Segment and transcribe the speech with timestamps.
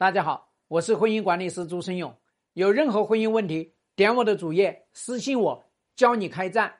[0.00, 2.14] 大家好，我是婚姻管理师朱生勇。
[2.54, 6.72] 有任何婚姻问题，点我的主页私信我，教你开战。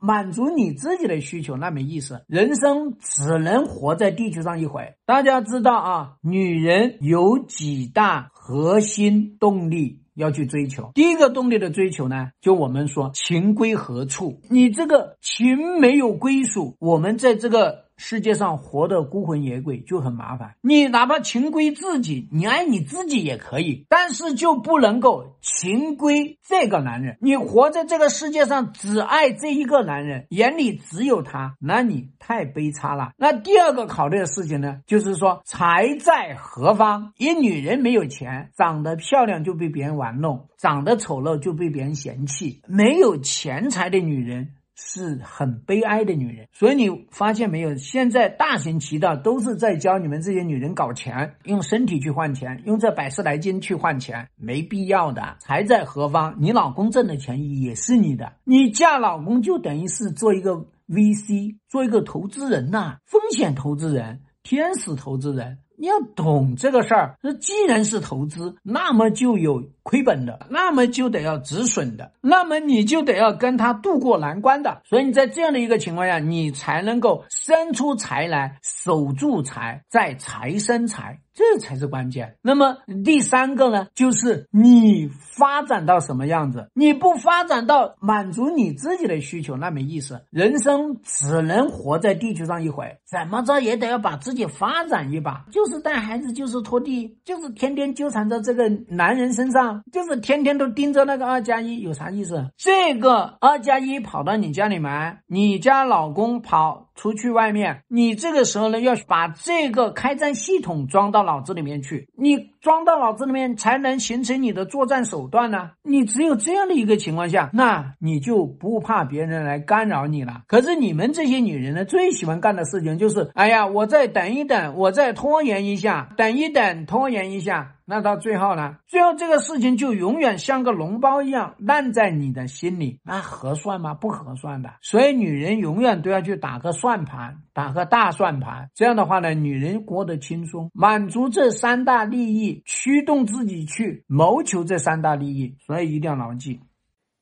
[0.00, 4.94] 满足你自己的需求那没意思，人生只能活在地球上一回。
[5.04, 10.92] 大家知道啊，女人有几大核心动力要去追求。
[10.94, 14.40] 第一个动力的追求呢，就我们说情归何处？
[14.48, 17.84] 你这个情没有归属，我们在这个。
[17.96, 20.54] 世界上活的孤魂野鬼就很麻烦。
[20.60, 27.16] 你哪怕情归自己，你爱你自己也可以，但是就不能够情归这个男人。
[27.20, 33.12] 你活在这个世界上只爱这一个男人，眼里只有他，那你太悲惨了。
[33.16, 37.12] 那第二个考虑的事情呢，就是说财在何方？
[37.16, 42.60] 一女人没有钱，长得漂亮就被别人玩弄，长得丑陋就被别人嫌弃。
[42.68, 44.50] 没有钱财的女人。
[44.76, 47.74] 是很悲哀的女人，所以你发现没有？
[47.76, 55.36] 现在大行其道都是在教你们这些女人搞钱，用身体去换钱，用这百十来斤去换钱，没必要的。
[55.40, 56.36] 财在何方？
[56.38, 65.58] 你老公挣的钱也是你的，你嫁老公就等于是做一个 VC，做一个投资人呐，风险投资人，天使投资人。
[65.78, 74.82] 你要懂这个事儿，那既然是投资，那么就有亏本的，那么就得要止损的，那么你就得要跟他渡过难关的。
[74.84, 81.20] 所以你在这样的一个情况下，你才能够生出财来，守住财，在财生财。
[81.36, 82.36] 这才是关键。
[82.40, 86.70] 那么第三个呢，就是你发展到什么样子？
[86.72, 90.22] 你不发展到满足你自己的需求，那没意思。
[90.30, 95.44] 人生只能活在地球上一回，怎么着也得要把自己发展一把。
[95.52, 102.46] 就是带孩子，就是拖地，就是天天纠缠在这个男人身上，就是天天都盯着那个二加一，有啥意思？
[102.56, 106.86] 这个二加一跑到你家里来，你家老公跑。
[106.96, 112.08] 出去外面，你这个时候呢，要把这个开战系统装到脑子里面去。
[112.16, 115.72] 你装到脑子里面，才能形成你的作战手段呢。
[115.82, 120.42] 你只有这样的一个情况下，那你就不怕别人来干扰你了。
[120.46, 127.72] 可是你们这些女人呢，最喜欢干的事情就是，哎呀，我再等一等，我再拖延一下，等一等，拖延一下。
[127.88, 128.78] 那到最后呢？
[128.88, 133.94] 最后这个事情就永远像个脓包一样烂在你的心里，那合算吗？
[133.94, 134.74] 不合算的。
[134.82, 138.70] 所以女人永远都要去打个算盘，打个大算盘。
[138.74, 145.56] 这样的话呢，女人过得轻松，满足这三大利益，驱动自己去谋求这三大利益。
[145.64, 146.60] 所以一定要牢记。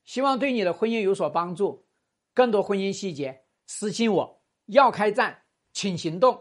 [0.07, 1.85] 希望对你的婚姻有所帮助。
[2.35, 4.41] 更多婚姻细节，私信我。
[4.67, 5.41] 要开战，
[5.75, 6.41] 请行动。